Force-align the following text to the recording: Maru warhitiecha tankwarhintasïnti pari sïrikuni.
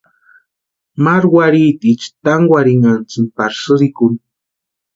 Maru 1.03 1.27
warhitiecha 1.35 2.09
tankwarhintasïnti 2.23 3.33
pari 3.37 3.55
sïrikuni. 3.61 4.17